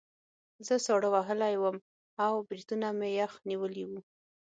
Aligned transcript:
زه 0.65 0.75
ساړه 0.85 1.09
وهلی 1.13 1.55
وم 1.57 1.77
او 2.25 2.33
بریتونه 2.47 2.87
مې 2.97 3.09
یخ 3.19 3.33
نیولي 3.49 3.83
وو 3.89 3.99